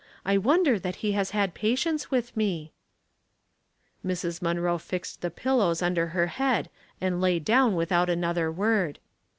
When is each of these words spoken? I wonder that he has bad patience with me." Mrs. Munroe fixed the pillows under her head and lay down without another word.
I 0.25 0.35
wonder 0.39 0.79
that 0.79 0.95
he 1.05 1.11
has 1.11 1.31
bad 1.33 1.53
patience 1.53 2.09
with 2.09 2.35
me." 2.35 2.71
Mrs. 4.03 4.41
Munroe 4.41 4.79
fixed 4.79 5.21
the 5.21 5.29
pillows 5.29 5.83
under 5.83 6.07
her 6.07 6.25
head 6.25 6.71
and 6.99 7.21
lay 7.21 7.37
down 7.37 7.75
without 7.75 8.09
another 8.09 8.51
word. 8.51 8.97